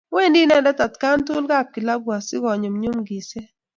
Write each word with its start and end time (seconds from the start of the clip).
Wendi 0.15 0.39
inendet 0.45 0.79
atkaan 0.85 1.19
tugul 1.25 1.45
kapkilabu 1.51 2.09
asi 2.17 2.35
konyumnyum 2.43 2.95
ng'iiseet. 3.01 3.49